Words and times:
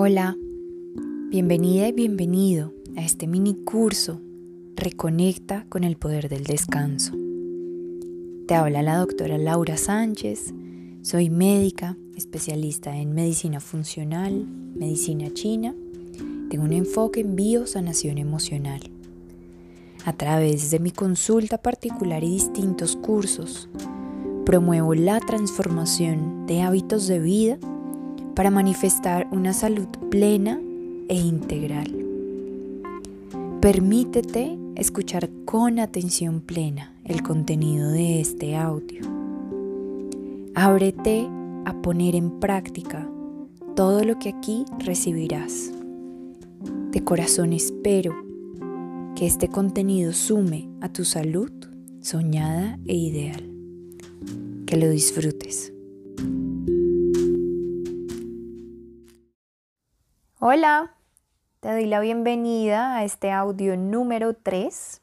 Hola, 0.00 0.36
bienvenida 1.28 1.88
y 1.88 1.92
bienvenido 1.92 2.72
a 2.96 3.00
este 3.00 3.26
mini 3.26 3.56
curso 3.64 4.20
Reconecta 4.76 5.66
con 5.68 5.82
el 5.82 5.96
poder 5.96 6.28
del 6.28 6.44
descanso. 6.44 7.14
Te 8.46 8.54
habla 8.54 8.82
la 8.82 8.96
doctora 8.96 9.38
Laura 9.38 9.76
Sánchez, 9.76 10.54
soy 11.02 11.30
médica, 11.30 11.96
especialista 12.16 12.96
en 12.96 13.12
medicina 13.12 13.58
funcional, 13.58 14.46
medicina 14.76 15.34
china, 15.34 15.74
tengo 16.48 16.62
un 16.62 16.74
enfoque 16.74 17.18
en 17.18 17.34
biosanación 17.34 18.18
emocional. 18.18 18.82
A 20.04 20.12
través 20.12 20.70
de 20.70 20.78
mi 20.78 20.92
consulta 20.92 21.58
particular 21.58 22.22
y 22.22 22.30
distintos 22.30 22.94
cursos, 22.94 23.68
promuevo 24.46 24.94
la 24.94 25.18
transformación 25.18 26.46
de 26.46 26.62
hábitos 26.62 27.08
de 27.08 27.18
vida 27.18 27.58
para 28.38 28.52
manifestar 28.52 29.26
una 29.32 29.52
salud 29.52 29.88
plena 30.12 30.60
e 31.08 31.16
integral. 31.16 31.92
Permítete 33.60 34.56
escuchar 34.76 35.28
con 35.44 35.80
atención 35.80 36.40
plena 36.40 36.94
el 37.04 37.24
contenido 37.24 37.90
de 37.90 38.20
este 38.20 38.54
audio. 38.54 39.02
Ábrete 40.54 41.28
a 41.64 41.82
poner 41.82 42.14
en 42.14 42.38
práctica 42.38 43.10
todo 43.74 44.04
lo 44.04 44.20
que 44.20 44.28
aquí 44.28 44.64
recibirás. 44.78 45.72
De 46.92 47.02
corazón 47.02 47.52
espero 47.52 48.14
que 49.16 49.26
este 49.26 49.48
contenido 49.48 50.12
sume 50.12 50.68
a 50.80 50.92
tu 50.92 51.04
salud 51.04 51.50
soñada 52.00 52.78
e 52.86 52.94
ideal. 52.94 53.50
Que 54.64 54.76
lo 54.76 54.88
disfrutes. 54.90 55.72
Hola, 60.40 60.94
te 61.58 61.72
doy 61.72 61.86
la 61.86 61.98
bienvenida 61.98 62.94
a 62.94 63.02
este 63.02 63.32
audio 63.32 63.76
número 63.76 64.34
3. 64.34 65.00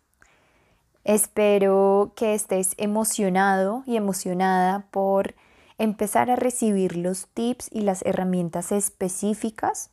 Espero 1.04 2.14
que 2.16 2.34
estés 2.34 2.74
emocionado 2.78 3.84
y 3.86 3.98
emocionada 3.98 4.88
por 4.92 5.36
empezar 5.78 6.32
a 6.32 6.38
recibir 6.38 6.96
los 6.96 7.28
tips 7.28 7.68
y 7.70 7.82
las 7.82 8.02
herramientas 8.06 8.72
específicas 8.72 9.90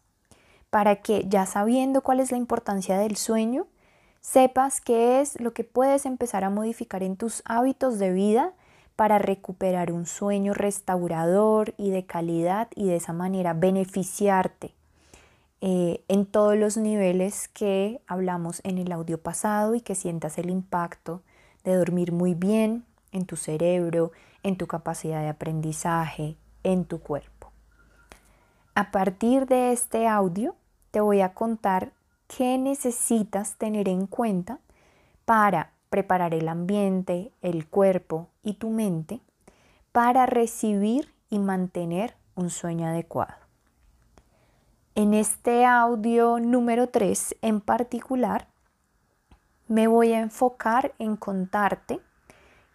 para 0.70 1.02
que 1.02 1.24
ya 1.26 1.44
sabiendo 1.44 2.02
cuál 2.02 2.20
es 2.20 2.30
la 2.30 2.38
importancia 2.38 2.96
del 2.96 3.16
sueño, 3.16 3.66
sepas 4.20 4.80
qué 4.80 5.20
es 5.20 5.40
lo 5.40 5.52
que 5.54 5.64
puedes 5.64 6.06
empezar 6.06 6.44
a 6.44 6.50
modificar 6.50 7.02
en 7.02 7.16
tus 7.16 7.42
hábitos 7.46 7.98
de 7.98 8.12
vida 8.12 8.52
para 8.94 9.18
recuperar 9.18 9.90
un 9.90 10.06
sueño 10.06 10.54
restaurador 10.54 11.74
y 11.78 11.90
de 11.90 12.06
calidad 12.06 12.68
y 12.76 12.86
de 12.86 12.94
esa 12.94 13.12
manera 13.12 13.54
beneficiarte 13.54 14.76
eh, 15.64 16.02
en 16.08 16.26
todos 16.26 16.56
los 16.56 16.76
niveles 16.76 17.46
que 17.46 18.00
hablamos 18.08 18.60
en 18.64 18.78
el 18.78 18.90
audio 18.90 19.22
pasado 19.22 19.76
y 19.76 19.80
que 19.80 19.94
sientas 19.94 20.36
el 20.38 20.50
impacto 20.50 21.22
de 21.62 21.76
dormir 21.76 22.10
muy 22.10 22.34
bien 22.34 22.84
en 23.12 23.26
tu 23.26 23.36
cerebro, 23.36 24.10
en 24.42 24.56
tu 24.56 24.66
capacidad 24.66 25.20
de 25.20 25.28
aprendizaje, 25.28 26.36
en 26.64 26.84
tu 26.84 26.98
cuerpo. 26.98 27.52
A 28.74 28.90
partir 28.90 29.46
de 29.46 29.70
este 29.70 30.08
audio 30.08 30.56
te 30.90 31.00
voy 31.00 31.20
a 31.20 31.32
contar 31.32 31.92
qué 32.26 32.58
necesitas 32.58 33.54
tener 33.56 33.88
en 33.88 34.08
cuenta 34.08 34.58
para 35.24 35.74
preparar 35.90 36.34
el 36.34 36.48
ambiente, 36.48 37.30
el 37.40 37.68
cuerpo 37.68 38.26
y 38.42 38.54
tu 38.54 38.70
mente 38.70 39.20
para 39.92 40.26
recibir 40.26 41.14
y 41.30 41.38
mantener 41.38 42.16
un 42.34 42.50
sueño 42.50 42.88
adecuado. 42.88 43.41
En 44.94 45.14
este 45.14 45.64
audio 45.64 46.38
número 46.38 46.90
3 46.90 47.36
en 47.40 47.62
particular, 47.62 48.48
me 49.66 49.86
voy 49.86 50.12
a 50.12 50.20
enfocar 50.20 50.92
en 50.98 51.16
contarte 51.16 52.00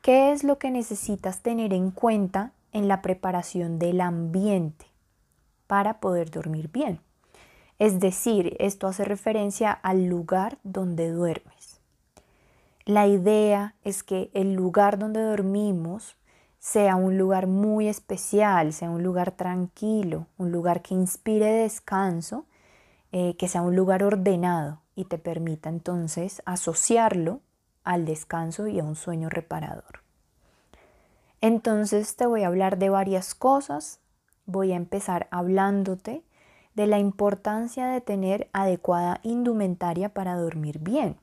qué 0.01 0.31
es 0.31 0.43
lo 0.43 0.57
que 0.57 0.71
necesitas 0.71 1.43
tener 1.43 1.73
en 1.73 1.91
cuenta 1.91 2.53
en 2.71 2.87
la 2.87 3.03
preparación 3.03 3.77
del 3.77 4.01
ambiente 4.01 4.87
para 5.67 5.99
poder 5.99 6.31
dormir 6.31 6.71
bien. 6.71 7.01
Es 7.77 7.99
decir, 7.99 8.57
esto 8.57 8.87
hace 8.87 9.05
referencia 9.05 9.71
al 9.71 10.07
lugar 10.07 10.57
donde 10.63 11.11
duermes. 11.11 11.81
La 12.85 13.05
idea 13.05 13.75
es 13.83 14.01
que 14.01 14.31
el 14.33 14.53
lugar 14.53 14.97
donde 14.97 15.21
dormimos 15.21 16.16
sea 16.59 16.95
un 16.95 17.17
lugar 17.17 17.47
muy 17.47 17.87
especial, 17.87 18.73
sea 18.73 18.89
un 18.89 19.03
lugar 19.03 19.31
tranquilo, 19.31 20.27
un 20.37 20.51
lugar 20.51 20.81
que 20.81 20.93
inspire 20.93 21.51
descanso, 21.51 22.45
eh, 23.11 23.35
que 23.37 23.47
sea 23.47 23.61
un 23.61 23.75
lugar 23.75 24.03
ordenado 24.03 24.81
y 24.95 25.05
te 25.05 25.17
permita 25.17 25.69
entonces 25.69 26.41
asociarlo 26.45 27.41
al 27.83 28.05
descanso 28.05 28.67
y 28.67 28.79
a 28.79 28.83
un 28.83 28.95
sueño 28.95 29.29
reparador. 29.29 30.01
Entonces 31.39 32.15
te 32.15 32.25
voy 32.25 32.43
a 32.43 32.47
hablar 32.47 32.77
de 32.77 32.89
varias 32.89 33.35
cosas. 33.35 33.99
Voy 34.45 34.71
a 34.73 34.75
empezar 34.75 35.27
hablándote 35.31 36.23
de 36.75 36.87
la 36.87 36.99
importancia 36.99 37.87
de 37.87 38.01
tener 38.01 38.49
adecuada 38.53 39.19
indumentaria 39.23 40.09
para 40.09 40.35
dormir 40.35 40.79
bien. 40.79 41.17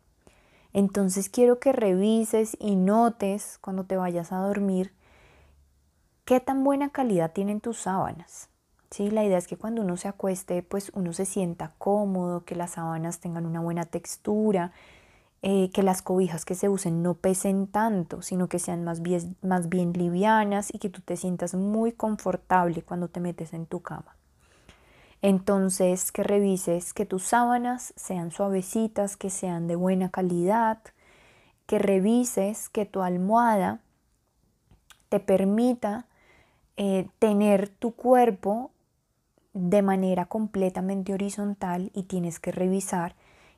Entonces 0.73 1.28
quiero 1.28 1.59
que 1.61 1.73
revises 1.73 2.56
y 2.61 2.77
notes 2.77 3.59
cuando 3.61 3.84
te 3.84 3.97
vayas 3.97 4.33
a 4.33 4.39
dormir 4.39 4.93
¿Qué 6.25 6.41
tan 6.41 6.65
buena 6.65 6.89
calidad 6.89 7.33
tienen 7.33 7.61
tus 7.61 7.77
sábanas? 7.77 8.49
¿Sí? 8.91 9.11
La 9.11 9.25
idea 9.25 9.37
es 9.37 9.47
que 9.47 9.59
cuando 9.59 9.83
uno 9.83 9.99
se 9.99 10.09
acueste, 10.09 10.62
pues 10.62 10.91
uno 10.95 11.12
se 11.12 11.27
sienta 11.27 11.75
cómodo, 11.77 12.47
que 12.47 12.55
las 12.55 12.73
sábanas 12.73 13.21
tengan 13.21 13.45
una 13.45 13.61
buena 13.61 13.85
textura, 13.85 14.73
eh, 15.43 15.69
que 15.75 15.83
las 15.83 16.01
cobijas 16.01 16.47
que 16.47 16.55
se 16.55 16.71
usen 16.71 17.03
no 17.03 17.12
pesen 17.12 17.67
tanto, 17.67 18.23
sino 18.23 18.49
que 18.49 18.59
sean 18.59 18.85
más 18.85 19.03
bien, 19.03 19.37
más 19.43 19.69
bien 19.69 19.93
livianas 19.93 20.73
y 20.73 20.79
que 20.79 20.89
tú 20.89 21.03
te 21.03 21.19
sientas 21.19 21.55
muy 21.55 21.93
confortable 21.93 22.81
cuando 22.81 23.09
te 23.09 23.21
metes 23.21 23.53
en 23.53 23.67
tu 23.67 23.83
cama. 23.83 24.17
Entonces, 25.21 26.11
que 26.11 26.23
revises 26.23 26.95
que 26.95 27.05
tus 27.05 27.25
sábanas 27.25 27.93
sean 27.97 28.31
suavecitas, 28.31 29.19
que 29.19 29.29
sean 29.29 29.69
de 29.69 29.77
buena 29.77 30.09
calidad, 30.09 30.79
que 31.67 31.79
revises 31.79 32.71
que 32.71 32.87
tu 32.87 33.03
almohada 33.03 33.81
te 35.11 35.21
permita 35.21 36.06
eh, 36.77 37.09
tener 37.19 37.69
tu 37.69 37.93
cuerpo 37.93 38.71
de 39.53 39.83
manera 39.83 40.27
completamente 40.27 41.15
horizontal 41.15 41.91
y 41.95 42.05
tienes 42.05 42.41
que 42.41 42.51
revisar 42.51 43.15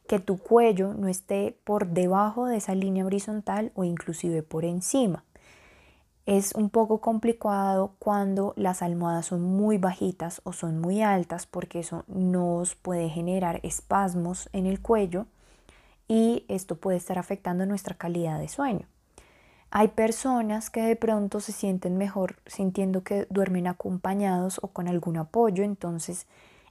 que 0.06 0.19
tu 0.21 0.38
cuello 0.38 0.94
no 0.94 1.09
esté 1.09 1.59
por 1.65 1.88
debajo 1.88 2.47
de 2.47 2.59
esa 2.59 2.75
línea 2.75 3.06
horizontal 3.06 3.72
o 3.75 3.84
inclusive 3.84 4.43
por 4.43 4.65
encima. 4.65 5.25
Es 6.27 6.54
un 6.54 6.71
poco 6.71 7.00
complicado 7.00 7.94
cuando 7.99 8.53
las 8.56 8.82
almohadas 8.82 9.27
son 9.27 9.43
muy 9.43 9.78
bajitas 9.78 10.41
o 10.44 10.53
son 10.53 10.81
muy 10.81 11.03
altas 11.03 11.47
porque 11.47 11.81
eso 11.81 12.04
nos 12.09 12.75
puede 12.75 13.09
generar 13.09 13.60
espasmos 13.62 14.48
en 14.53 14.66
el 14.66 14.81
cuello 14.81 15.27
y 16.09 16.44
esto 16.48 16.77
puede 16.77 16.98
estar 16.98 17.19
afectando 17.19 17.65
nuestra 17.65 17.97
calidad 17.97 18.38
de 18.38 18.48
sueño. 18.48 18.87
Hay 19.71 19.88
personas 19.88 20.71
que 20.71 20.81
de 20.82 20.97
pronto 20.97 21.41
se 21.41 21.53
sienten 21.53 21.99
mejor 21.99 22.37
sintiendo 22.47 23.03
que 23.03 23.27
duermen 23.31 23.66
acompañados 23.66 24.60
o 24.62 24.69
con 24.69 24.88
algún 24.88 25.16
apoyo, 25.16 25.65
entonces 25.65 26.27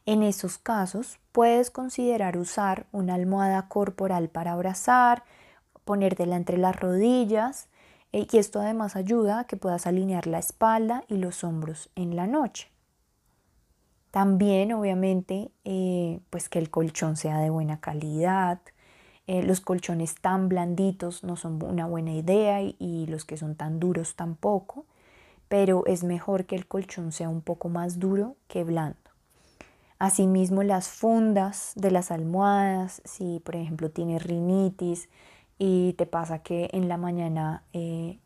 en 0.06 0.24
esos 0.24 0.58
casos 0.58 1.20
puedes 1.32 1.72
considerar 1.72 2.38
usar 2.38 2.86
una 2.92 3.16
almohada 3.16 3.68
corporal 3.68 4.30
para 4.30 4.54
abrazar, 4.54 5.24
ponértela 5.84 6.36
entre 6.36 6.58
las 6.58 6.76
rodillas 6.76 7.68
eh, 8.14 8.28
y 8.32 8.38
esto 8.38 8.62
además 8.62 8.96
ayuda 8.96 9.40
a 9.40 9.44
que 9.46 9.58
puedas 9.58 9.88
alinear 9.88 10.26
la 10.28 10.40
espalda 10.40 11.04
y 11.08 11.18
los 11.18 11.44
hombros 11.44 11.90
en 11.96 12.16
la 12.16 12.28
noche. 12.28 12.70
También 14.12 14.72
obviamente 14.72 15.52
eh, 15.66 16.22
pues 16.30 16.48
que 16.48 16.60
el 16.60 16.70
colchón 16.70 17.18
sea 17.18 17.40
de 17.40 17.50
buena 17.50 17.82
calidad, 17.82 18.62
eh, 19.28 19.42
los 19.42 19.60
colchones 19.60 20.16
tan 20.16 20.50
blanditos 20.50 21.24
no 21.24 21.36
son 21.36 21.62
una 21.64 21.88
buena 21.88 22.14
idea 22.14 22.62
y, 22.62 23.06
los 23.08 23.26
que 23.26 23.38
son 23.38 23.56
tan 23.56 23.80
duros 23.80 24.16
tampoco, 24.16 24.86
pero 25.48 25.84
es 25.88 26.04
mejor 26.04 26.46
que 26.46 26.56
el 26.56 26.68
colchón 26.68 27.12
sea 27.12 27.30
un 27.30 27.42
poco 27.42 27.70
más 27.70 28.00
duro 28.00 28.36
que 28.48 28.64
blando. 28.64 28.98
Asimismo, 29.98 30.62
las 30.62 30.90
fundas 30.90 31.72
de 31.76 31.90
las 31.90 32.12
almohadas, 32.12 33.02
si 33.06 33.40
por 33.44 33.56
ejemplo 33.56 33.90
tienes 33.90 34.22
rinitis 34.24 35.10
y 35.58 35.94
te 35.94 36.06
pasa 36.06 36.40
que 36.40 36.70
en 36.74 36.88
la 36.88 36.98
mañana 36.98 37.64
eh, 37.74 38.20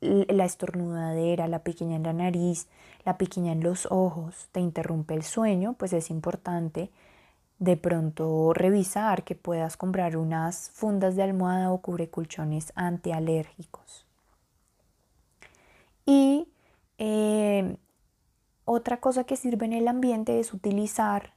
la 0.00 0.44
estornudadera, 0.44 1.48
la 1.48 1.60
pequeña 1.60 1.96
en 1.96 2.02
la 2.02 2.12
nariz, 2.12 2.68
la 3.04 3.16
pequeña 3.16 3.52
en 3.52 3.62
los 3.62 3.88
ojos 3.90 4.48
te 4.52 4.60
interrumpe 4.60 5.14
el 5.14 5.22
sueño, 5.22 5.74
pues 5.78 5.92
es 5.92 6.10
importante 6.10 6.90
de 7.58 7.76
pronto 7.76 8.52
revisar 8.52 9.24
que 9.24 9.34
puedas 9.34 9.76
comprar 9.76 10.16
unas 10.16 10.70
fundas 10.70 11.16
de 11.16 11.22
almohada 11.22 11.70
o 11.70 11.80
cubrecolchones 11.80 12.72
antialérgicos. 12.74 14.06
Y 16.04 16.48
eh, 16.98 17.76
otra 18.64 18.98
cosa 18.98 19.24
que 19.24 19.36
sirve 19.36 19.66
en 19.66 19.72
el 19.72 19.88
ambiente 19.88 20.38
es 20.38 20.52
utilizar 20.52 21.32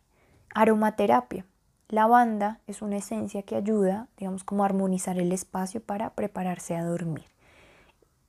Aromaterapia. 0.54 1.46
Lavanda 1.90 2.60
es 2.68 2.82
una 2.82 2.98
esencia 2.98 3.42
que 3.44 3.56
ayuda, 3.56 4.08
digamos, 4.18 4.44
como 4.44 4.64
a 4.64 4.68
armonizar 4.68 5.18
el 5.18 5.32
espacio 5.32 5.82
para 5.82 6.12
prepararse 6.12 6.76
a 6.76 6.84
dormir. 6.84 7.26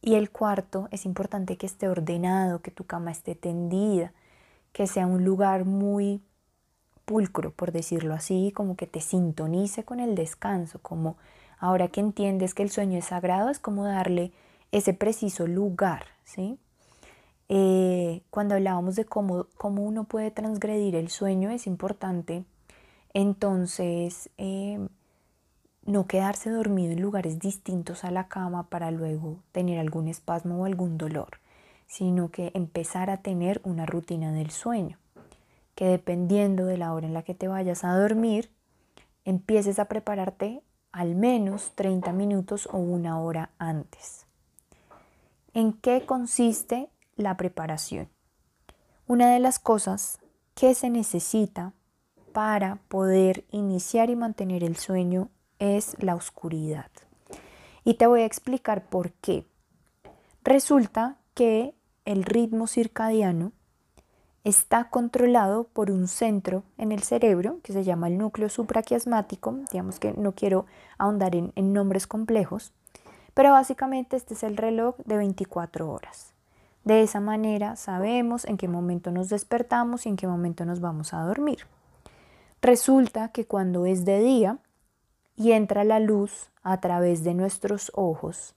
Y 0.01 0.15
el 0.15 0.31
cuarto, 0.31 0.89
es 0.91 1.05
importante 1.05 1.59
que 1.59 1.67
esté 1.67 1.89
ordenado, 1.89 2.63
que 2.63 2.71
tu 2.71 2.85
cama 2.85 3.11
esté 3.11 3.35
tendida, 3.35 4.15
que 4.73 4.87
sea 4.87 5.07
un 5.07 5.25
lugar 5.25 5.67
muy 5.67 6.23
por 7.55 7.73
decirlo 7.73 8.15
así, 8.15 8.53
como 8.55 8.77
que 8.77 8.87
te 8.87 9.01
sintonice 9.01 9.85
con 9.85 10.01
el 10.01 10.15
descanso, 10.15 10.79
como 10.81 11.17
ahora 11.59 11.89
que 11.89 12.01
entiendes 12.01 12.55
que 12.55 12.63
el 12.63 12.71
sueño 12.71 12.99
es 12.99 13.07
sagrado, 13.07 13.51
es 13.51 13.59
como 13.59 13.85
darle 13.85 14.33
ese 14.73 14.95
preciso 14.95 15.47
lugar, 15.47 16.05
¿sí? 16.25 16.59
Eh, 17.49 18.23
cuando 18.31 18.55
hablábamos 18.55 18.95
de 18.95 19.05
cómo, 19.05 19.47
cómo, 19.57 19.83
uno 19.83 20.05
puede 20.05 20.31
transgredir 20.31 20.95
el 20.95 21.09
sueño, 21.09 21.51
es 21.51 21.67
importante 21.67 22.45
entonces 23.13 24.31
eh, 24.39 24.79
no 25.85 26.07
quedarse 26.07 26.51
dormido 26.51 26.93
en 26.93 27.03
lugares 27.03 27.41
distintos 27.41 28.05
a 28.05 28.13
la 28.13 28.29
cama 28.29 28.69
para 28.69 28.93
luego 28.93 29.39
tener 29.51 29.81
algún 29.81 30.07
espasmo 30.07 30.63
o 30.63 30.65
algún 30.65 30.97
dolor, 30.97 31.41
sino 31.89 32.31
que 32.31 32.53
empezar 32.55 33.11
a 33.11 33.17
tener 33.17 33.61
una 33.65 33.85
rutina 33.85 34.31
del 34.31 34.53
sueño, 34.53 34.97
que 35.81 35.87
dependiendo 35.87 36.67
de 36.67 36.77
la 36.77 36.93
hora 36.93 37.07
en 37.07 37.15
la 37.15 37.23
que 37.23 37.35
te 37.35 37.49
vayas 37.49 37.85
a 37.85 37.99
dormir, 37.99 38.53
empieces 39.25 39.79
a 39.79 39.87
prepararte 39.87 40.63
al 40.93 41.15
menos 41.15 41.73
30 41.75 42.13
minutos 42.13 42.69
o 42.71 42.77
una 42.77 43.19
hora 43.19 43.49
antes. 43.57 44.27
¿En 45.55 45.73
qué 45.73 46.05
consiste 46.05 46.91
la 47.17 47.39
preparación. 47.39 48.11
Una 49.07 49.33
de 49.33 49.39
las 49.39 49.59
cosas 49.59 50.19
que 50.55 50.75
se 50.75 50.91
necesita 50.91 51.73
para 52.35 52.77
poder 52.89 53.47
iniciar 53.51 54.11
y 54.11 54.17
mantener 54.17 54.63
el 54.63 54.77
sueño 54.77 55.31
es 55.59 55.97
la 55.99 56.15
oscuridad. 56.15 56.91
Y 57.85 57.95
te 57.95 58.07
voy 58.07 58.21
a 58.21 58.27
explicar 58.27 58.85
por 58.85 59.13
qué. 59.13 59.47
Resulta 60.45 61.17
que 61.33 61.75
el 62.05 62.25
ritmo 62.25 62.67
circadiano 62.67 63.53
está 64.45 64.89
controlado 64.89 65.65
por 65.65 65.91
un 65.91 66.09
centro 66.09 66.63
en 66.79 66.93
el 66.93 67.03
cerebro 67.03 67.59
que 67.63 67.73
se 67.73 67.85
llama 67.85 68.09
el 68.09 68.19
núcleo 68.19 68.49
supraquiasmático. 68.49 69.59
Digamos 69.71 69.99
que 69.99 70.13
no 70.13 70.33
quiero 70.33 70.67
ahondar 70.99 71.37
en, 71.37 71.53
en 71.57 71.73
nombres 71.73 72.07
complejos, 72.07 72.73
pero 73.35 73.53
básicamente 73.53 74.17
este 74.17 74.35
es 74.35 74.43
el 74.43 74.57
reloj 74.57 74.97
de 75.05 75.17
24 75.17 75.91
horas. 75.91 76.33
De 76.85 77.03
esa 77.03 77.21
manera 77.21 77.77
sabemos 77.77 78.47
en 78.47 78.57
qué 78.57 78.67
momento 78.67 79.11
nos 79.11 79.29
despertamos 79.29 80.07
y 80.07 80.09
en 80.09 80.17
qué 80.17 80.27
momento 80.27 80.65
nos 80.65 80.81
vamos 80.81 81.13
a 81.13 81.21
dormir. 81.21 81.67
Resulta 82.63 83.29
que 83.29 83.47
cuando 83.47 83.87
es 83.87 84.05
de 84.05 84.21
día 84.21 84.59
y 85.37 85.53
entra 85.53 85.85
la 85.85 86.01
luz 86.01 86.51
a 86.63 86.81
través 86.81 87.25
de 87.25 87.35
nuestros 87.35 87.91
ojos 87.95 88.55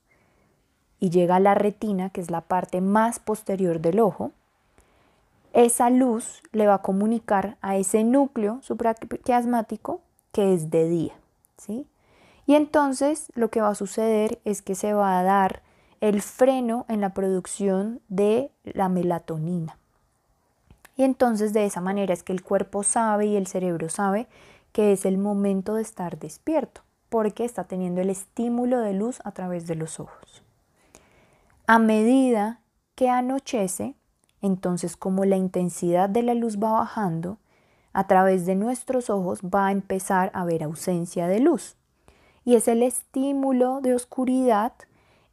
y 0.99 1.09
llega 1.09 1.37
a 1.37 1.39
la 1.41 1.53
retina, 1.53 2.09
que 2.09 2.21
es 2.21 2.31
la 2.31 2.41
parte 2.41 2.79
más 2.79 3.19
posterior 3.19 3.81
del 3.81 3.99
ojo, 3.99 4.31
esa 5.53 5.89
luz 5.89 6.41
le 6.51 6.67
va 6.67 6.75
a 6.75 6.81
comunicar 6.81 7.57
a 7.61 7.77
ese 7.77 8.03
núcleo 8.03 8.59
supraquiasmático 8.63 10.01
que 10.31 10.53
es 10.53 10.71
de 10.71 10.89
día, 10.89 11.13
¿sí? 11.57 11.87
Y 12.45 12.55
entonces 12.55 13.31
lo 13.35 13.49
que 13.49 13.61
va 13.61 13.69
a 13.69 13.75
suceder 13.75 14.39
es 14.43 14.61
que 14.61 14.75
se 14.75 14.93
va 14.93 15.19
a 15.19 15.23
dar 15.23 15.61
el 16.01 16.21
freno 16.21 16.85
en 16.89 16.99
la 16.99 17.13
producción 17.13 18.01
de 18.09 18.51
la 18.63 18.89
melatonina. 18.89 19.77
Y 20.97 21.03
entonces 21.03 21.53
de 21.53 21.65
esa 21.65 21.81
manera 21.81 22.13
es 22.13 22.23
que 22.23 22.33
el 22.33 22.43
cuerpo 22.43 22.83
sabe 22.83 23.27
y 23.27 23.35
el 23.35 23.47
cerebro 23.47 23.89
sabe 23.89 24.27
que 24.73 24.91
es 24.91 25.05
el 25.05 25.17
momento 25.17 25.75
de 25.75 25.83
estar 25.83 26.19
despierto, 26.19 26.81
porque 27.09 27.45
está 27.45 27.63
teniendo 27.63 28.01
el 28.01 28.09
estímulo 28.09 28.79
de 28.79 28.93
luz 28.93 29.21
a 29.23 29.31
través 29.31 29.67
de 29.67 29.75
los 29.75 29.99
ojos. 29.99 30.43
A 31.67 31.79
medida 31.79 32.59
que 32.95 33.09
anochece, 33.09 33.95
entonces 34.43 34.95
como 34.95 35.25
la 35.25 35.37
intensidad 35.37 36.09
de 36.09 36.21
la 36.21 36.35
luz 36.35 36.59
va 36.61 36.73
bajando, 36.73 37.37
a 37.93 38.05
través 38.07 38.45
de 38.45 38.55
nuestros 38.55 39.09
ojos 39.09 39.39
va 39.41 39.67
a 39.67 39.71
empezar 39.71 40.31
a 40.33 40.41
haber 40.41 40.63
ausencia 40.63 41.27
de 41.27 41.39
luz. 41.39 41.75
Y 42.43 42.55
es 42.55 42.67
el 42.67 42.83
estímulo 42.83 43.79
de 43.81 43.95
oscuridad 43.95 44.73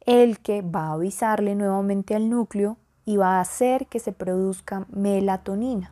el 0.05 0.39
que 0.39 0.61
va 0.61 0.87
a 0.87 0.93
avisarle 0.93 1.55
nuevamente 1.55 2.15
al 2.15 2.29
núcleo 2.29 2.77
y 3.05 3.17
va 3.17 3.37
a 3.37 3.41
hacer 3.41 3.87
que 3.87 3.99
se 3.99 4.13
produzca 4.13 4.85
melatonina. 4.89 5.91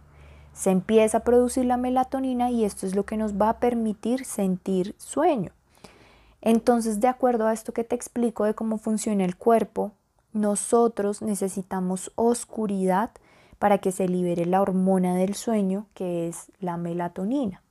Se 0.54 0.72
empieza 0.72 1.20
a 1.20 1.24
producir 1.24 1.66
la 1.66 1.78
melatonina 1.78 2.50
y 2.52 2.64
esto 2.64 2.88
es 2.88 2.96
lo 2.96 3.06
que 3.06 3.18
nos 3.18 3.34
va 3.34 3.50
a 3.50 3.60
permitir 3.60 4.24
sentir 4.24 4.96
sueño. 4.98 5.52
Entonces, 6.42 7.02
de 7.02 7.10
acuerdo 7.10 7.48
a 7.48 7.54
esto 7.54 7.74
que 7.74 7.84
te 7.84 7.96
explico 7.96 8.46
de 8.46 8.56
cómo 8.56 8.78
funciona 8.78 9.26
el 9.26 9.36
cuerpo, 9.36 9.92
nosotros 10.34 11.22
necesitamos 11.22 12.12
oscuridad 12.16 13.12
para 13.58 13.80
que 13.80 13.92
se 13.92 14.08
libere 14.08 14.46
la 14.46 14.62
hormona 14.62 15.16
del 15.16 15.36
sueño, 15.36 15.88
que 15.94 16.28
es 16.28 16.52
la 16.60 16.78
melatonina. 16.78 17.62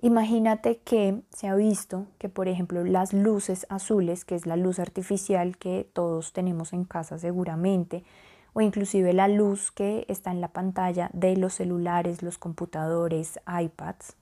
Imagínate 0.00 0.78
que 0.78 1.22
se 1.30 1.48
ha 1.48 1.56
visto 1.56 2.06
que, 2.18 2.28
por 2.28 2.46
ejemplo, 2.46 2.84
las 2.84 3.12
luces 3.12 3.66
azules, 3.68 4.24
que 4.24 4.36
es 4.36 4.46
la 4.46 4.56
luz 4.56 4.78
artificial 4.78 5.56
que 5.56 5.88
todos 5.92 6.32
tenemos 6.32 6.72
en 6.72 6.84
casa 6.84 7.18
seguramente, 7.18 8.04
o 8.52 8.60
inclusive 8.60 9.12
la 9.12 9.26
luz 9.26 9.72
que 9.72 10.04
está 10.08 10.30
en 10.30 10.40
la 10.40 10.48
pantalla 10.48 11.10
de 11.12 11.36
los 11.36 11.54
celulares, 11.54 12.22
los 12.22 12.38
computadores, 12.38 13.40
iPads, 13.46 14.14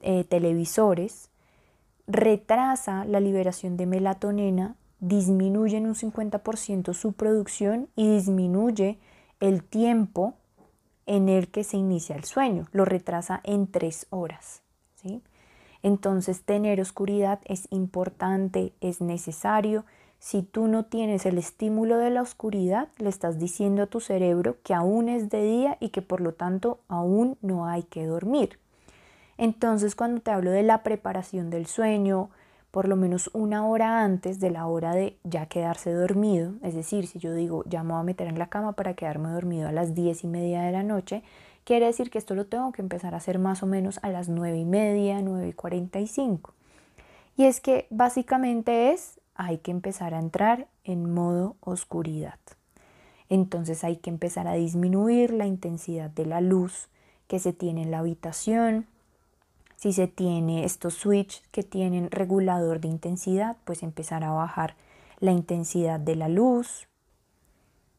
eh, 0.00 0.24
televisores, 0.24 1.30
retrasa 2.06 3.04
la 3.04 3.20
liberación 3.20 3.76
de 3.76 3.86
melatonina, 3.86 4.76
disminuye 5.00 5.76
en 5.76 5.86
un 5.86 5.94
50% 5.94 6.94
su 6.94 7.12
producción 7.12 7.88
y 7.96 8.08
disminuye 8.10 8.98
el 9.40 9.62
tiempo 9.62 10.34
en 11.06 11.28
el 11.28 11.48
que 11.48 11.64
se 11.64 11.76
inicia 11.76 12.16
el 12.16 12.24
sueño, 12.24 12.66
lo 12.72 12.84
retrasa 12.84 13.40
en 13.44 13.66
tres 13.66 14.06
horas. 14.10 14.62
Entonces 15.82 16.42
tener 16.42 16.80
oscuridad 16.80 17.40
es 17.44 17.68
importante, 17.70 18.72
es 18.80 19.02
necesario. 19.02 19.84
Si 20.18 20.42
tú 20.42 20.66
no 20.66 20.86
tienes 20.86 21.26
el 21.26 21.36
estímulo 21.36 21.98
de 21.98 22.08
la 22.08 22.22
oscuridad, 22.22 22.88
le 22.96 23.10
estás 23.10 23.38
diciendo 23.38 23.82
a 23.82 23.86
tu 23.86 24.00
cerebro 24.00 24.56
que 24.62 24.72
aún 24.72 25.10
es 25.10 25.28
de 25.28 25.44
día 25.44 25.76
y 25.80 25.90
que 25.90 26.00
por 26.00 26.22
lo 26.22 26.32
tanto 26.32 26.80
aún 26.88 27.36
no 27.42 27.66
hay 27.66 27.82
que 27.82 28.06
dormir. 28.06 28.58
Entonces 29.36 29.94
cuando 29.94 30.22
te 30.22 30.30
hablo 30.30 30.52
de 30.52 30.62
la 30.62 30.82
preparación 30.82 31.50
del 31.50 31.66
sueño, 31.66 32.30
por 32.74 32.88
lo 32.88 32.96
menos 32.96 33.30
una 33.34 33.64
hora 33.68 34.02
antes 34.02 34.40
de 34.40 34.50
la 34.50 34.66
hora 34.66 34.96
de 34.96 35.16
ya 35.22 35.46
quedarse 35.46 35.92
dormido, 35.92 36.54
es 36.60 36.74
decir, 36.74 37.06
si 37.06 37.20
yo 37.20 37.32
digo 37.32 37.62
ya 37.66 37.84
me 37.84 37.92
voy 37.92 38.00
a 38.00 38.02
meter 38.02 38.26
en 38.26 38.36
la 38.36 38.48
cama 38.48 38.72
para 38.72 38.94
quedarme 38.94 39.28
dormido 39.30 39.68
a 39.68 39.72
las 39.72 39.94
diez 39.94 40.24
y 40.24 40.26
media 40.26 40.62
de 40.62 40.72
la 40.72 40.82
noche, 40.82 41.22
Quiere 41.64 41.86
decir 41.86 42.10
que 42.10 42.18
esto 42.18 42.34
lo 42.34 42.44
tengo 42.44 42.72
que 42.72 42.82
empezar 42.82 43.14
a 43.14 43.16
hacer 43.16 43.38
más 43.38 43.62
o 43.62 43.66
menos 43.66 43.98
a 44.02 44.10
las 44.10 44.28
9 44.28 44.58
y 44.58 44.64
media, 44.66 45.22
9 45.22 45.48
y 45.48 45.52
45. 45.54 46.52
Y 47.38 47.44
es 47.44 47.60
que 47.62 47.86
básicamente 47.88 48.92
es, 48.92 49.18
hay 49.34 49.58
que 49.58 49.70
empezar 49.70 50.12
a 50.12 50.18
entrar 50.18 50.68
en 50.84 51.10
modo 51.10 51.56
oscuridad. 51.60 52.38
Entonces 53.30 53.82
hay 53.82 53.96
que 53.96 54.10
empezar 54.10 54.46
a 54.46 54.52
disminuir 54.52 55.32
la 55.32 55.46
intensidad 55.46 56.10
de 56.10 56.26
la 56.26 56.42
luz 56.42 56.88
que 57.28 57.38
se 57.38 57.54
tiene 57.54 57.82
en 57.82 57.90
la 57.90 58.00
habitación. 58.00 58.86
Si 59.84 59.92
se 59.92 60.08
tiene 60.08 60.64
estos 60.64 60.94
switches 60.94 61.42
que 61.50 61.62
tienen 61.62 62.10
regulador 62.10 62.80
de 62.80 62.88
intensidad, 62.88 63.58
pues 63.66 63.82
empezar 63.82 64.24
a 64.24 64.30
bajar 64.30 64.76
la 65.20 65.32
intensidad 65.32 66.00
de 66.00 66.16
la 66.16 66.28
luz, 66.28 66.88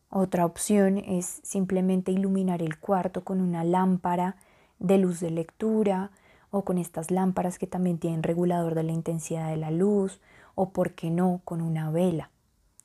otra 0.09 0.47
opción 0.47 0.97
es 0.97 1.41
simplemente 1.43 2.11
iluminar 2.11 2.63
el 2.63 2.79
cuarto 2.79 3.23
con 3.23 3.39
una 3.39 3.63
lámpara 3.63 4.35
de 4.79 4.97
luz 4.97 5.19
de 5.19 5.29
lectura 5.29 6.09
o 6.49 6.65
con 6.65 6.79
estas 6.79 7.11
lámparas 7.11 7.59
que 7.59 7.67
también 7.67 7.99
tienen 7.99 8.23
regulador 8.23 8.73
de 8.73 8.81
la 8.81 8.91
intensidad 8.91 9.51
de 9.51 9.57
la 9.57 9.69
luz 9.69 10.19
o, 10.55 10.71
por 10.71 10.93
qué 10.93 11.11
no, 11.11 11.41
con 11.45 11.61
una 11.61 11.91
vela. 11.91 12.31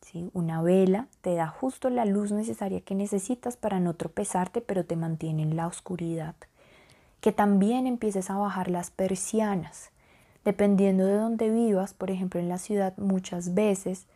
¿sí? 0.02 0.28
Una 0.34 0.60
vela 0.60 1.08
te 1.22 1.34
da 1.34 1.48
justo 1.48 1.88
la 1.88 2.04
luz 2.04 2.32
necesaria 2.32 2.82
que 2.82 2.94
necesitas 2.94 3.56
para 3.56 3.80
no 3.80 3.94
tropezarte, 3.94 4.60
pero 4.60 4.84
te 4.84 4.96
mantiene 4.96 5.42
en 5.42 5.56
la 5.56 5.68
oscuridad. 5.68 6.34
Que 7.20 7.32
también 7.32 7.86
empieces 7.86 8.30
a 8.30 8.38
bajar 8.38 8.70
las 8.70 8.90
persianas. 8.90 9.90
Dependiendo 10.44 11.04
de 11.06 11.14
dónde 11.14 11.50
vivas, 11.50 11.94
por 11.94 12.10
ejemplo 12.10 12.40
en 12.40 12.48
la 12.48 12.58
ciudad 12.58 12.96
muchas 12.96 13.54
veces 13.54 14.06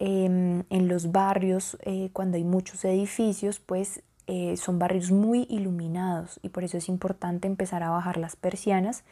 Em, 0.00 0.62
en 0.70 0.86
los 0.86 1.10
barrios, 1.10 1.76
eh, 1.82 2.10
cuando 2.12 2.36
hay 2.36 2.44
muchos 2.44 2.84
edificios, 2.84 3.58
pues 3.58 4.02
eh, 4.28 4.56
son 4.56 4.78
barrios 4.78 5.10
muy 5.10 5.46
iluminados 5.50 6.38
y 6.42 6.50
por 6.50 6.62
eso 6.62 6.76
es 6.76 6.88
importante 6.88 7.48
empezar 7.48 7.82
a 7.82 7.90
bajar 7.90 8.16
las 8.16 8.36
persianas 8.36 9.02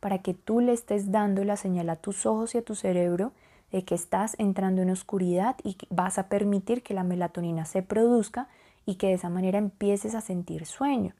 para 0.00 0.18
que 0.18 0.34
tú 0.34 0.60
le 0.60 0.72
estés 0.72 1.10
dando 1.10 1.44
la 1.44 1.56
señal 1.56 1.88
a 1.88 1.96
tus 1.96 2.26
ojos 2.26 2.54
y 2.54 2.58
a 2.58 2.62
tu 2.62 2.74
cerebro 2.74 3.32
de 3.72 3.84
que 3.84 3.94
estás 3.94 4.36
entrando 4.38 4.82
en 4.82 4.90
oscuridad 4.90 5.56
y 5.64 5.78
vas 5.88 6.18
a 6.18 6.28
permitir 6.28 6.82
que 6.82 6.92
la 6.92 7.04
melatonina 7.04 7.64
se 7.64 7.82
produzca 7.82 8.48
y 8.84 8.96
que 8.96 9.06
de 9.06 9.14
esa 9.14 9.30
manera 9.30 9.56
empieces 9.56 10.14
a 10.14 10.20
sentir 10.20 10.66
sueño. 10.66 11.14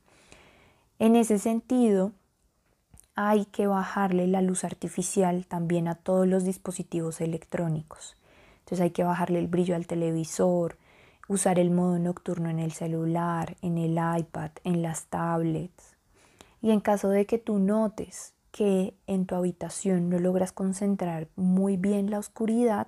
En 0.99 1.17
ese 1.17 1.39
sentido, 1.39 2.13
hay 3.17 3.47
que 3.47 3.67
bajarle 3.67 4.27
la 4.27 4.43
luz 4.43 4.65
artificial 4.65 5.47
también 5.47 5.89
a 5.89 5.95
todos 5.95 6.27
los 6.27 6.45
dispositivos 6.45 7.21
electrónicos. 7.21 8.17
Entonces 8.61 8.81
hay 8.81 8.91
que 8.91 9.05
bajarle 9.05 9.39
el 9.39 9.49
brillo 9.49 9.77
al 9.77 9.87
televisor, 9.87 10.79
usar 11.29 11.59
el 11.59 11.71
modo 11.71 11.99
nocturno 11.99 12.49
en 12.49 12.59
el 12.59 12.73
celular, 12.73 13.57
en 13.63 13.79
el 13.79 13.93
iPad, 13.93 14.51
en 14.65 14.83
las 14.83 15.07
tablets. 15.07 15.97
Y 16.63 16.71
en 16.71 16.81
caso 16.81 17.09
de 17.09 17.27
que 17.27 17.39
tú 17.39 17.59
notes 17.59 18.35
que 18.51 18.95
en 19.07 19.27
tu 19.27 19.35
habitación 19.35 20.09
no 20.09 20.19
logras 20.19 20.53
concentrar 20.53 21.29
muy 21.35 21.77
bien 21.77 22.11
la 22.11 22.19
oscuridad, 22.19 22.87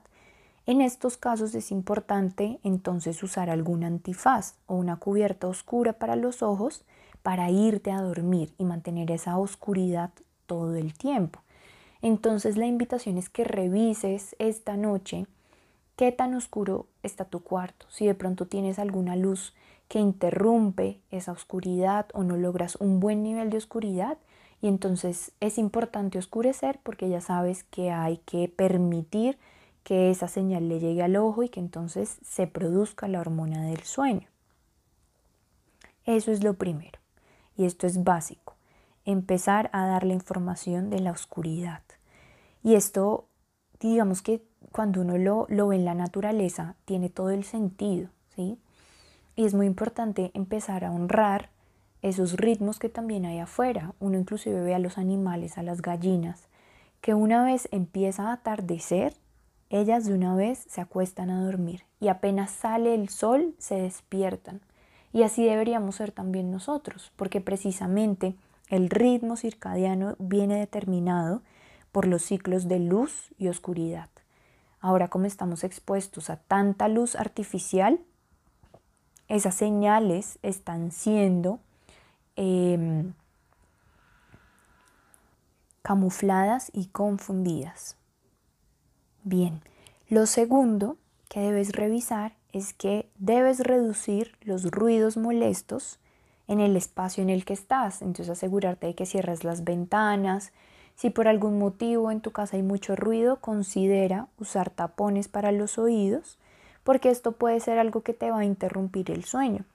en 0.64 0.80
estos 0.80 1.16
casos 1.16 1.54
es 1.54 1.70
importante 1.70 2.58
entonces 2.64 3.22
usar 3.22 3.50
algún 3.50 3.84
antifaz 3.84 4.54
o 4.66 4.74
una 4.76 4.96
cubierta 4.96 5.46
oscura 5.46 5.92
para 5.92 6.16
los 6.16 6.42
ojos 6.42 6.84
para 7.26 7.50
irte 7.50 7.90
a 7.90 8.02
dormir 8.02 8.54
y 8.56 8.62
mantener 8.62 9.10
esa 9.10 9.36
oscuridad 9.36 10.12
todo 10.46 10.76
el 10.76 10.94
tiempo. 10.94 11.40
Entonces 12.00 12.56
la 12.56 12.66
invitación 12.66 13.18
es 13.18 13.28
que 13.28 13.42
revises 13.42 14.36
esta 14.38 14.76
noche 14.76 15.26
qué 15.96 16.12
tan 16.12 16.34
oscuro 16.34 16.86
está 17.02 17.24
tu 17.24 17.40
cuarto, 17.40 17.86
si 17.90 18.06
de 18.06 18.14
pronto 18.14 18.46
tienes 18.46 18.78
alguna 18.78 19.16
luz 19.16 19.54
que 19.88 19.98
interrumpe 19.98 21.00
esa 21.10 21.32
oscuridad 21.32 22.06
o 22.14 22.22
no 22.22 22.36
logras 22.36 22.76
un 22.76 23.00
buen 23.00 23.24
nivel 23.24 23.50
de 23.50 23.56
oscuridad, 23.56 24.18
y 24.62 24.68
entonces 24.68 25.32
es 25.40 25.58
importante 25.58 26.18
oscurecer 26.18 26.78
porque 26.84 27.08
ya 27.08 27.20
sabes 27.20 27.64
que 27.64 27.90
hay 27.90 28.18
que 28.18 28.46
permitir 28.48 29.36
que 29.82 30.12
esa 30.12 30.28
señal 30.28 30.68
le 30.68 30.78
llegue 30.78 31.02
al 31.02 31.16
ojo 31.16 31.42
y 31.42 31.48
que 31.48 31.58
entonces 31.58 32.18
se 32.22 32.46
produzca 32.46 33.08
la 33.08 33.18
hormona 33.18 33.64
del 33.64 33.82
sueño. 33.82 34.28
Eso 36.04 36.30
es 36.30 36.44
lo 36.44 36.54
primero. 36.54 37.00
Y 37.56 37.64
esto 37.64 37.86
es 37.86 38.04
básico. 38.04 38.54
Empezar 39.04 39.70
a 39.72 39.86
dar 39.86 40.04
la 40.04 40.12
información 40.12 40.90
de 40.90 41.00
la 41.00 41.12
oscuridad. 41.12 41.82
Y 42.62 42.74
esto, 42.74 43.28
digamos 43.80 44.22
que 44.22 44.42
cuando 44.72 45.00
uno 45.00 45.16
lo, 45.16 45.46
lo 45.48 45.68
ve 45.68 45.76
en 45.76 45.84
la 45.84 45.94
naturaleza, 45.94 46.74
tiene 46.84 47.08
todo 47.08 47.30
el 47.30 47.44
sentido, 47.44 48.10
¿sí? 48.34 48.58
Y 49.36 49.44
es 49.44 49.54
muy 49.54 49.66
importante 49.66 50.30
empezar 50.34 50.84
a 50.84 50.90
honrar 50.90 51.50
esos 52.02 52.34
ritmos 52.34 52.78
que 52.78 52.88
también 52.88 53.24
hay 53.26 53.38
afuera. 53.38 53.94
Uno 54.00 54.18
inclusive 54.18 54.62
ve 54.62 54.74
a 54.74 54.78
los 54.78 54.98
animales, 54.98 55.58
a 55.58 55.62
las 55.62 55.82
gallinas, 55.82 56.48
que 57.00 57.14
una 57.14 57.44
vez 57.44 57.68
empieza 57.70 58.30
a 58.30 58.32
atardecer, 58.32 59.14
ellas 59.70 60.06
de 60.06 60.14
una 60.14 60.34
vez 60.34 60.64
se 60.68 60.80
acuestan 60.80 61.30
a 61.30 61.44
dormir 61.44 61.84
y 62.00 62.08
apenas 62.08 62.50
sale 62.50 62.94
el 62.94 63.08
sol 63.08 63.54
se 63.58 63.76
despiertan. 63.76 64.60
Y 65.12 65.22
así 65.22 65.44
deberíamos 65.44 65.96
ser 65.96 66.12
también 66.12 66.50
nosotros, 66.50 67.12
porque 67.16 67.40
precisamente 67.40 68.34
el 68.68 68.90
ritmo 68.90 69.36
circadiano 69.36 70.16
viene 70.18 70.58
determinado 70.58 71.42
por 71.92 72.06
los 72.06 72.22
ciclos 72.22 72.68
de 72.68 72.78
luz 72.78 73.32
y 73.38 73.48
oscuridad. 73.48 74.08
Ahora 74.80 75.08
como 75.08 75.26
estamos 75.26 75.64
expuestos 75.64 76.30
a 76.30 76.36
tanta 76.36 76.88
luz 76.88 77.16
artificial, 77.16 78.00
esas 79.28 79.54
señales 79.54 80.38
están 80.42 80.92
siendo 80.92 81.58
em, 82.36 83.14
camufladas 85.82 86.70
y 86.72 86.86
confundidas. 86.86 87.96
Bien, 89.24 89.62
lo 90.08 90.26
segundo 90.26 90.98
que 91.28 91.40
debes 91.40 91.72
revisar 91.72 92.35
es 92.56 92.72
que 92.72 93.10
debes 93.18 93.60
reducir 93.60 94.32
los 94.40 94.70
ruidos 94.70 95.18
molestos 95.18 95.98
en 96.48 96.60
el 96.60 96.74
espacio 96.74 97.22
en 97.22 97.28
el 97.28 97.44
que 97.44 97.52
estás. 97.52 98.00
Entonces 98.00 98.30
asegurarte 98.30 98.86
de 98.86 98.94
que 98.94 99.04
cierres 99.04 99.44
las 99.44 99.62
ventanas. 99.62 100.52
Si 100.94 101.10
por 101.10 101.28
algún 101.28 101.58
motivo 101.58 102.10
en 102.10 102.22
tu 102.22 102.30
casa 102.30 102.56
hay 102.56 102.62
mucho 102.62 102.96
ruido, 102.96 103.40
considera 103.42 104.28
usar 104.38 104.70
tapones 104.70 105.28
para 105.28 105.52
los 105.52 105.76
oídos, 105.76 106.38
porque 106.82 107.10
esto 107.10 107.32
puede 107.32 107.60
ser 107.60 107.78
algo 107.78 108.00
que 108.00 108.14
te 108.14 108.30
va 108.30 108.38
a 108.38 108.44
interrumpir 108.46 109.10
el 109.10 109.24
sueño. 109.24 109.66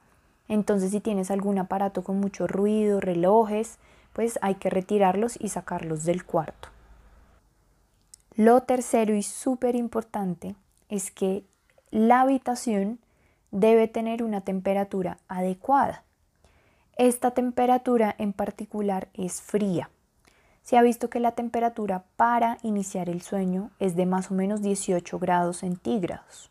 Entonces 0.47 0.89
si 0.89 0.99
tienes 1.01 1.29
algún 1.29 1.59
aparato 1.59 2.03
con 2.03 2.19
mucho 2.19 2.47
ruido, 2.47 2.99
relojes, 2.99 3.77
pues 4.13 4.39
hay 4.41 4.55
que 4.55 4.71
retirarlos 4.71 5.37
y 5.39 5.49
sacarlos 5.49 6.03
del 6.03 6.25
cuarto. 6.25 6.69
Lo 8.35 8.61
tercero 8.61 9.13
y 9.13 9.21
súper 9.21 9.75
importante 9.75 10.55
es 10.89 11.11
que 11.11 11.45
la 11.91 12.21
habitación 12.21 12.99
debe 13.51 13.87
tener 13.87 14.23
una 14.23 14.41
temperatura 14.41 15.17
adecuada. 15.27 16.03
Esta 16.97 17.31
temperatura 17.31 18.15
en 18.17 18.31
particular 18.31 19.09
es 19.13 19.41
fría. 19.41 19.89
Se 20.63 20.77
ha 20.77 20.81
visto 20.81 21.09
que 21.09 21.19
la 21.19 21.33
temperatura 21.33 22.05
para 22.15 22.57
iniciar 22.63 23.09
el 23.09 23.21
sueño 23.21 23.71
es 23.79 23.95
de 23.95 24.05
más 24.05 24.31
o 24.31 24.33
menos 24.33 24.61
18 24.61 25.19
grados 25.19 25.57
centígrados. 25.57 26.49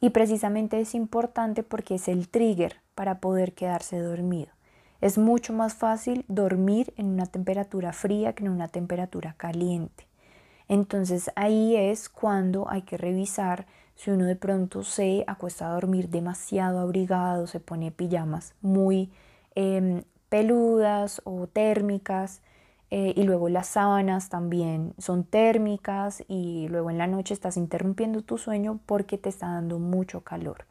Y 0.00 0.10
precisamente 0.10 0.80
es 0.80 0.94
importante 0.94 1.62
porque 1.62 1.94
es 1.94 2.08
el 2.08 2.28
trigger 2.28 2.76
para 2.94 3.20
poder 3.20 3.54
quedarse 3.54 3.98
dormido. 3.98 4.52
Es 5.00 5.16
mucho 5.16 5.52
más 5.52 5.74
fácil 5.74 6.24
dormir 6.28 6.92
en 6.96 7.06
una 7.06 7.26
temperatura 7.26 7.92
fría 7.92 8.32
que 8.32 8.44
en 8.44 8.50
una 8.50 8.68
temperatura 8.68 9.34
caliente. 9.36 10.06
Entonces 10.66 11.30
ahí 11.36 11.76
es 11.76 12.08
cuando 12.08 12.68
hay 12.68 12.82
que 12.82 12.96
revisar 12.96 13.66
si 13.98 14.12
uno 14.12 14.26
de 14.26 14.36
pronto 14.36 14.84
se 14.84 15.24
acuesta 15.26 15.68
a 15.68 15.74
dormir 15.74 16.08
demasiado 16.08 16.78
abrigado, 16.78 17.48
se 17.48 17.58
pone 17.58 17.90
pijamas 17.90 18.54
muy 18.62 19.10
em, 19.56 20.02
peludas 20.28 21.20
o 21.24 21.48
térmicas. 21.48 22.40
Eh, 22.90 23.12
y 23.16 23.24
luego 23.24 23.48
las 23.48 23.66
sábanas 23.66 24.28
también 24.28 24.94
son 24.98 25.24
térmicas 25.24 26.24
y 26.28 26.68
luego 26.68 26.90
en 26.90 26.96
la 26.96 27.06
noche 27.08 27.34
estás 27.34 27.56
interrumpiendo 27.56 28.22
tu 28.22 28.38
sueño 28.38 28.78
porque 28.86 29.18
te 29.18 29.28
está 29.28 29.48
dando 29.48 29.80
mucho 29.80 30.20
calor. 30.22 30.64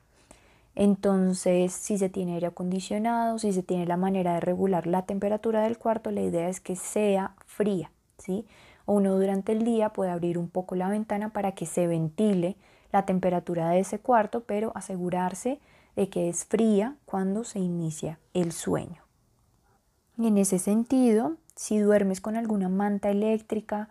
Entonces, 0.73 1.73
si 1.73 1.97
se 1.97 2.09
tiene 2.09 2.35
aire 2.35 2.47
acondicionado, 2.47 3.39
si 3.39 3.51
se 3.51 3.61
tiene 3.61 3.85
la 3.85 3.97
manera 3.97 4.35
de 4.35 4.39
regular 4.39 4.87
la 4.87 5.03
temperatura 5.03 5.63
del 5.63 5.77
cuarto, 5.77 6.11
la 6.11 6.21
idea 6.21 6.47
es 6.47 6.61
que 6.61 6.75
sea 6.77 7.35
fría, 7.45 7.91
¿sí? 8.19 8.45
uno 8.87 9.19
durante 9.19 9.51
el 9.51 9.63
día 9.65 9.89
puede 9.89 10.11
abrir 10.11 10.37
un 10.37 10.47
poco 10.49 10.75
la 10.75 10.89
ventana 10.89 11.29
para 11.33 11.51
que 11.51 11.65
se 11.65 11.87
ventile 11.87 12.55
la 12.91 13.05
temperatura 13.05 13.69
de 13.69 13.79
ese 13.79 13.99
cuarto, 13.99 14.41
pero 14.41 14.71
asegurarse 14.75 15.59
de 15.95 16.09
que 16.09 16.29
es 16.29 16.45
fría 16.45 16.95
cuando 17.05 17.43
se 17.43 17.59
inicia 17.59 18.19
el 18.33 18.51
sueño. 18.51 19.03
Y 20.17 20.27
en 20.27 20.37
ese 20.37 20.59
sentido, 20.59 21.37
si 21.55 21.79
duermes 21.79 22.21
con 22.21 22.35
alguna 22.35 22.69
manta 22.69 23.09
eléctrica 23.09 23.89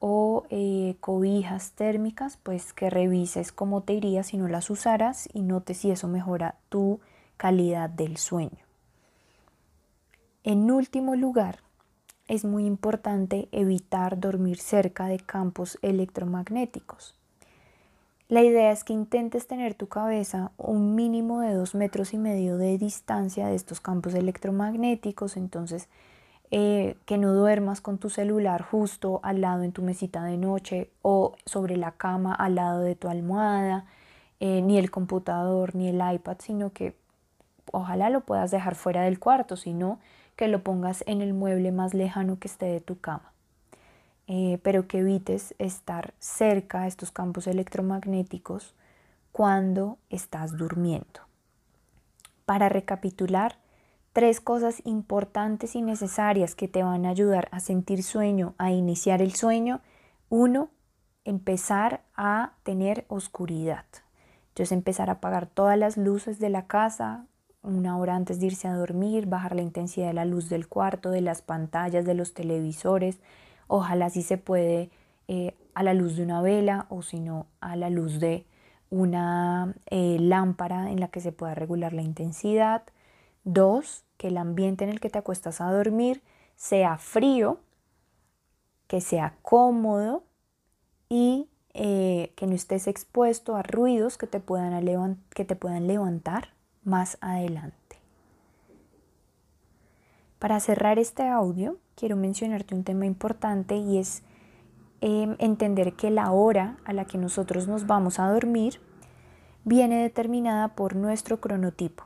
o 0.00 0.44
eh, 0.50 0.96
cobijas 1.00 1.72
térmicas, 1.72 2.38
pues 2.42 2.72
que 2.72 2.90
revises 2.90 3.52
cómo 3.52 3.82
te 3.82 3.94
iría 3.94 4.22
si 4.22 4.36
no 4.36 4.48
las 4.48 4.70
usaras 4.70 5.28
y 5.32 5.42
notes 5.42 5.78
si 5.78 5.90
eso 5.90 6.08
mejora 6.08 6.54
tu 6.68 7.00
calidad 7.36 7.90
del 7.90 8.16
sueño. 8.16 8.64
En 10.44 10.70
último 10.70 11.16
lugar, 11.16 11.58
es 12.28 12.44
muy 12.44 12.66
importante 12.66 13.48
evitar 13.52 14.20
dormir 14.20 14.58
cerca 14.58 15.06
de 15.06 15.18
campos 15.18 15.78
electromagnéticos. 15.82 17.17
La 18.28 18.42
idea 18.42 18.72
es 18.72 18.84
que 18.84 18.92
intentes 18.92 19.46
tener 19.46 19.72
tu 19.74 19.88
cabeza 19.88 20.52
un 20.58 20.94
mínimo 20.94 21.40
de 21.40 21.54
dos 21.54 21.74
metros 21.74 22.12
y 22.12 22.18
medio 22.18 22.58
de 22.58 22.76
distancia 22.76 23.46
de 23.46 23.54
estos 23.54 23.80
campos 23.80 24.12
electromagnéticos, 24.12 25.38
entonces 25.38 25.88
eh, 26.50 26.98
que 27.06 27.16
no 27.16 27.32
duermas 27.32 27.80
con 27.80 27.96
tu 27.96 28.10
celular 28.10 28.60
justo 28.60 29.20
al 29.22 29.40
lado 29.40 29.62
en 29.62 29.72
tu 29.72 29.80
mesita 29.80 30.24
de 30.24 30.36
noche 30.36 30.90
o 31.00 31.36
sobre 31.46 31.78
la 31.78 31.92
cama 31.92 32.34
al 32.34 32.56
lado 32.56 32.80
de 32.80 32.96
tu 32.96 33.08
almohada, 33.08 33.86
eh, 34.40 34.60
ni 34.60 34.76
el 34.76 34.90
computador 34.90 35.74
ni 35.74 35.88
el 35.88 36.02
iPad, 36.14 36.36
sino 36.40 36.70
que 36.74 36.94
ojalá 37.72 38.10
lo 38.10 38.20
puedas 38.26 38.50
dejar 38.50 38.74
fuera 38.74 39.04
del 39.04 39.18
cuarto, 39.18 39.56
si 39.56 39.72
no, 39.72 40.00
que 40.36 40.48
lo 40.48 40.62
pongas 40.62 41.02
en 41.06 41.22
el 41.22 41.32
mueble 41.32 41.72
más 41.72 41.94
lejano 41.94 42.38
que 42.38 42.48
esté 42.48 42.66
de 42.66 42.80
tu 42.80 43.00
cama. 43.00 43.32
Eh, 44.30 44.58
pero 44.62 44.86
que 44.86 44.98
evites 44.98 45.54
estar 45.58 46.12
cerca 46.18 46.82
a 46.82 46.86
estos 46.86 47.10
campos 47.10 47.46
electromagnéticos 47.46 48.74
cuando 49.32 49.96
estás 50.10 50.58
durmiendo. 50.58 51.20
Para 52.44 52.68
recapitular, 52.68 53.56
tres 54.12 54.42
cosas 54.42 54.82
importantes 54.84 55.74
y 55.76 55.80
necesarias 55.80 56.54
que 56.54 56.68
te 56.68 56.82
van 56.82 57.06
a 57.06 57.10
ayudar 57.10 57.48
a 57.52 57.60
sentir 57.60 58.02
sueño, 58.02 58.54
a 58.58 58.70
iniciar 58.70 59.22
el 59.22 59.34
sueño. 59.34 59.80
Uno, 60.28 60.68
empezar 61.24 62.02
a 62.14 62.52
tener 62.64 63.06
oscuridad. 63.08 63.86
Entonces 64.48 64.72
empezar 64.72 65.08
a 65.08 65.14
apagar 65.14 65.46
todas 65.46 65.78
las 65.78 65.96
luces 65.96 66.38
de 66.38 66.50
la 66.50 66.66
casa, 66.66 67.24
una 67.62 67.96
hora 67.96 68.14
antes 68.14 68.40
de 68.40 68.46
irse 68.46 68.68
a 68.68 68.74
dormir, 68.74 69.26
bajar 69.26 69.54
la 69.54 69.62
intensidad 69.62 70.08
de 70.08 70.14
la 70.14 70.24
luz 70.26 70.50
del 70.50 70.68
cuarto, 70.68 71.10
de 71.10 71.22
las 71.22 71.40
pantallas, 71.40 72.04
de 72.04 72.14
los 72.14 72.34
televisores. 72.34 73.20
Ojalá 73.68 74.10
si 74.10 74.22
se 74.22 74.38
puede 74.38 74.90
eh, 75.28 75.54
a 75.74 75.82
la 75.82 75.94
luz 75.94 76.16
de 76.16 76.24
una 76.24 76.42
vela 76.42 76.86
o 76.90 77.02
si 77.02 77.20
no 77.20 77.46
a 77.60 77.76
la 77.76 77.90
luz 77.90 78.18
de 78.18 78.44
una 78.90 79.74
eh, 79.86 80.16
lámpara 80.20 80.90
en 80.90 81.00
la 81.00 81.08
que 81.08 81.20
se 81.20 81.32
pueda 81.32 81.54
regular 81.54 81.92
la 81.92 82.02
intensidad. 82.02 82.82
Dos, 83.44 84.04
que 84.16 84.28
el 84.28 84.36
ambiente 84.36 84.84
en 84.84 84.90
el 84.90 85.00
que 85.00 85.10
te 85.10 85.18
acuestas 85.18 85.60
a 85.60 85.70
dormir 85.70 86.22
sea 86.56 86.98
frío 86.98 87.60
que 88.88 89.00
sea 89.00 89.36
cómodo 89.42 90.24
y 91.08 91.48
eh, 91.74 92.32
que 92.34 92.48
no 92.48 92.54
estés 92.54 92.88
expuesto 92.88 93.54
a 93.54 93.62
ruidos 93.62 94.18
que 94.18 94.26
te 94.26 94.40
puedan 94.40 94.84
levantar 95.86 96.48
más 96.82 97.18
adelante. 97.20 97.77
Para 100.38 100.60
cerrar 100.60 100.98
este 100.98 101.26
audio, 101.26 101.78
quiero 101.96 102.16
mencionarte 102.16 102.74
un 102.74 102.84
tema 102.84 103.06
importante 103.06 103.76
y 103.76 103.98
es 103.98 104.22
em, 105.00 105.34
entender 105.38 105.94
que 105.94 106.10
la 106.10 106.30
hora 106.30 106.76
a 106.84 106.92
la 106.92 107.06
que 107.06 107.18
nosotros 107.18 107.66
nos 107.66 107.86
vamos 107.86 108.20
a 108.20 108.30
dormir 108.30 108.80
viene 109.64 110.00
determinada 110.00 110.68
por 110.68 110.94
nuestro 110.94 111.40
cronotipo. 111.40 112.04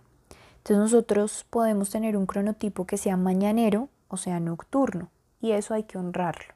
Entonces 0.58 0.78
nosotros 0.78 1.44
podemos 1.50 1.90
tener 1.90 2.16
un 2.16 2.26
cronotipo 2.26 2.86
que 2.86 2.96
sea 2.96 3.16
mañanero 3.16 3.88
o 4.08 4.16
sea 4.16 4.40
nocturno 4.40 5.10
y 5.40 5.52
eso 5.52 5.74
hay 5.74 5.82
que 5.82 5.98
honrarlo. 5.98 6.54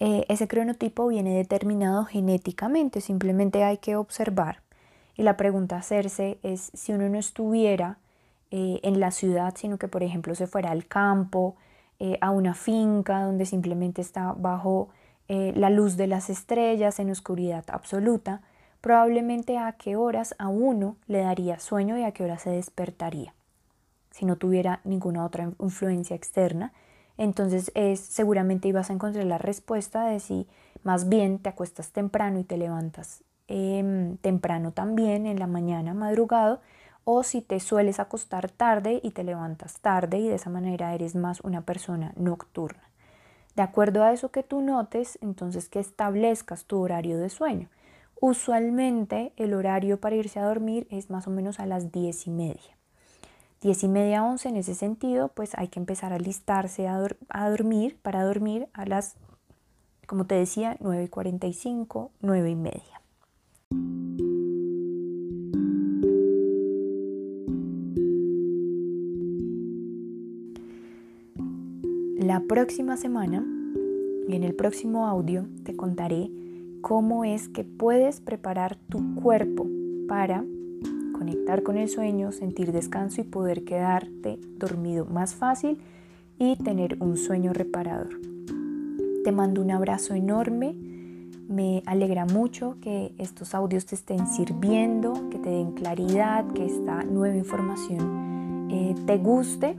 Eh, 0.00 0.24
ese 0.28 0.48
cronotipo 0.48 1.06
viene 1.08 1.36
determinado 1.36 2.04
genéticamente, 2.06 3.00
simplemente 3.00 3.64
hay 3.64 3.78
que 3.78 3.96
observar. 3.96 4.62
Y 5.16 5.22
la 5.22 5.36
pregunta 5.36 5.76
a 5.76 5.80
hacerse 5.80 6.38
es 6.42 6.70
si 6.74 6.92
uno 6.92 7.08
no 7.08 7.18
estuviera 7.18 7.98
eh, 8.50 8.80
en 8.82 9.00
la 9.00 9.10
ciudad, 9.10 9.54
sino 9.56 9.78
que 9.78 9.88
por 9.88 10.02
ejemplo 10.02 10.34
se 10.34 10.46
fuera 10.46 10.70
al 10.70 10.86
campo, 10.86 11.56
eh, 11.98 12.18
a 12.20 12.30
una 12.30 12.54
finca 12.54 13.22
donde 13.22 13.46
simplemente 13.46 14.00
está 14.00 14.32
bajo 14.32 14.88
la 15.30 15.68
luz 15.68 15.98
de 15.98 16.06
las 16.06 16.30
estrellas 16.30 16.98
en 17.00 17.10
oscuridad 17.10 17.62
absoluta, 17.70 18.40
probablemente 18.80 19.58
a 19.58 19.72
qué 19.72 19.94
horas 19.94 20.34
a 20.38 20.48
uno 20.48 20.96
le 21.06 21.18
daría 21.18 21.58
sueño 21.58 21.98
y 21.98 22.04
a 22.04 22.12
qué 22.12 22.24
hora 22.24 22.38
se 22.38 22.48
despertaría. 22.48 23.34
Si 24.10 24.24
no 24.24 24.36
tuviera 24.36 24.80
ninguna 24.84 25.26
otra 25.26 25.52
influencia 25.60 26.16
externa, 26.16 26.72
entonces 27.18 27.72
es, 27.74 28.00
seguramente 28.00 28.68
ibas 28.68 28.90
a 28.90 28.92
encontrar 28.92 29.24
la 29.26 29.38
respuesta 29.38 30.06
de 30.06 30.20
si 30.20 30.46
más 30.84 31.08
bien 31.08 31.40
te 31.40 31.48
acuestas 31.48 31.90
temprano 31.90 32.38
y 32.38 32.44
te 32.44 32.56
levantas 32.56 33.24
em, 33.48 34.16
temprano 34.18 34.72
también 34.72 35.26
en 35.26 35.38
la 35.38 35.46
mañana, 35.46 35.94
madrugado, 35.94 36.60
o 37.10 37.22
si 37.22 37.40
te 37.40 37.58
sueles 37.58 38.00
acostar 38.00 38.50
tarde 38.50 39.00
y 39.02 39.12
te 39.12 39.24
levantas 39.24 39.80
tarde 39.80 40.18
y 40.18 40.28
de 40.28 40.34
esa 40.34 40.50
manera 40.50 40.94
eres 40.94 41.14
más 41.14 41.40
una 41.40 41.62
persona 41.62 42.12
nocturna. 42.16 42.82
De 43.56 43.62
acuerdo 43.62 44.04
a 44.04 44.12
eso 44.12 44.30
que 44.30 44.42
tú 44.42 44.60
notes, 44.60 45.18
entonces 45.22 45.70
que 45.70 45.80
establezcas 45.80 46.66
tu 46.66 46.78
horario 46.78 47.16
de 47.16 47.30
sueño. 47.30 47.70
Usualmente 48.20 49.32
el 49.38 49.54
horario 49.54 49.98
para 49.98 50.16
irse 50.16 50.38
a 50.38 50.44
dormir 50.44 50.86
es 50.90 51.08
más 51.08 51.26
o 51.26 51.30
menos 51.30 51.60
a 51.60 51.64
las 51.64 51.92
diez 51.92 52.26
y 52.26 52.30
media. 52.30 52.76
10 53.62 53.84
y 53.84 53.88
media, 53.88 54.22
11 54.22 54.50
en 54.50 54.56
ese 54.56 54.74
sentido, 54.74 55.28
pues 55.28 55.52
hay 55.54 55.68
que 55.68 55.80
empezar 55.80 56.12
a 56.12 56.18
listarse 56.18 56.88
a, 56.88 57.48
dormir, 57.48 57.98
para 58.02 58.22
dormir 58.22 58.68
a 58.74 58.84
las, 58.84 59.16
como 60.06 60.26
te 60.26 60.34
decía, 60.34 60.76
9 60.80 61.04
y 61.04 61.08
45, 61.08 62.10
9 62.20 62.50
y 62.50 62.54
media. 62.54 62.97
Próxima 72.48 72.96
semana 72.96 73.44
y 74.26 74.34
en 74.34 74.42
el 74.42 74.54
próximo 74.54 75.06
audio 75.06 75.44
te 75.64 75.76
contaré 75.76 76.30
cómo 76.80 77.24
es 77.24 77.46
que 77.50 77.62
puedes 77.62 78.22
preparar 78.22 78.76
tu 78.88 79.14
cuerpo 79.16 79.66
para 80.08 80.44
conectar 81.12 81.62
con 81.62 81.76
el 81.76 81.90
sueño, 81.90 82.32
sentir 82.32 82.72
descanso 82.72 83.20
y 83.20 83.24
poder 83.24 83.64
quedarte 83.64 84.40
dormido 84.56 85.04
más 85.04 85.34
fácil 85.34 85.78
y 86.38 86.56
tener 86.56 86.96
un 87.02 87.18
sueño 87.18 87.52
reparador. 87.52 88.18
Te 89.24 89.30
mando 89.30 89.60
un 89.60 89.70
abrazo 89.70 90.14
enorme. 90.14 90.74
Me 91.48 91.82
alegra 91.84 92.24
mucho 92.24 92.76
que 92.80 93.12
estos 93.18 93.54
audios 93.54 93.84
te 93.84 93.94
estén 93.94 94.26
sirviendo, 94.26 95.28
que 95.28 95.38
te 95.38 95.50
den 95.50 95.72
claridad, 95.72 96.46
que 96.52 96.64
esta 96.64 97.02
nueva 97.02 97.36
información 97.36 98.68
eh, 98.70 98.94
te 99.06 99.18
guste 99.18 99.76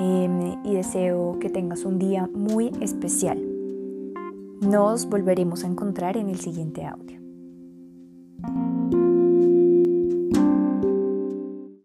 em, 0.00 0.56
y 0.64 0.74
deseo 0.74 1.38
que 1.38 1.50
tengas 1.50 1.84
un 1.84 1.98
día 1.98 2.28
muy 2.32 2.72
especial. 2.80 3.38
Nos 4.62 5.08
volveremos 5.08 5.64
a 5.64 5.66
encontrar 5.66 6.16
en 6.16 6.30
el 6.30 6.40
siguiente 6.40 6.86
audio. 6.86 7.19